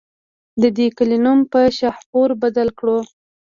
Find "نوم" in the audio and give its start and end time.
1.25-1.39